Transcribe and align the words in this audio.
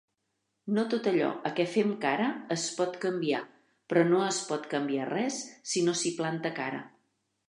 No 0.75 0.83
tot 0.91 1.07
allò 1.09 1.27
a 1.49 1.49
què 1.59 1.65
fem 1.73 1.91
cara 2.05 2.29
es 2.55 2.63
pot 2.79 2.97
canviar, 3.03 3.41
però 3.93 4.05
no 4.13 4.23
es 4.29 4.39
pot 4.47 4.65
canviar 4.71 5.05
res 5.11 5.37
si 5.73 5.85
no 5.89 5.95
s'hi 6.01 6.13
planta 6.23 6.53
cara. 6.61 6.81